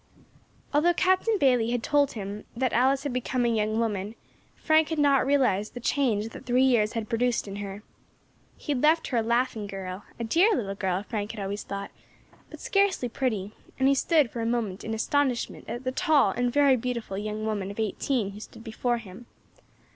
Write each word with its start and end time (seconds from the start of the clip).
Although 0.73 0.95
Captain 0.95 1.37
Bayley 1.37 1.69
had 1.69 1.83
told 1.83 2.13
him 2.13 2.45
that 2.57 2.73
Alice 2.73 3.03
had 3.03 3.13
become 3.13 3.45
a 3.45 3.55
young 3.55 3.77
woman, 3.77 4.15
Frank 4.55 4.89
had 4.89 4.97
not 4.97 5.27
realised 5.27 5.75
the 5.75 5.79
change 5.79 6.29
that 6.29 6.43
three 6.47 6.63
years 6.63 6.93
had 6.93 7.07
produced 7.07 7.47
in 7.47 7.57
her. 7.57 7.83
He 8.57 8.71
had 8.73 8.81
left 8.81 9.09
her 9.09 9.19
a 9.19 9.21
laughing 9.21 9.67
girl 9.67 10.03
a 10.19 10.23
dear 10.23 10.55
little 10.55 10.73
girl, 10.73 11.03
Frank 11.03 11.33
had 11.33 11.39
always 11.39 11.61
thought 11.61 11.91
but 12.49 12.59
scarcely 12.59 13.09
pretty, 13.09 13.51
and 13.77 13.87
he 13.87 13.93
stood 13.93 14.31
for 14.31 14.41
a 14.41 14.45
moment 14.47 14.83
in 14.83 14.95
astonishment 14.95 15.65
at 15.69 15.83
the 15.83 15.91
tall 15.91 16.31
and 16.31 16.51
very 16.51 16.77
beautiful 16.77 17.15
young 17.15 17.45
woman 17.45 17.69
of 17.69 17.79
eighteen 17.79 18.31
who 18.31 18.39
stood 18.39 18.63
before 18.63 18.97
him. 18.97 19.27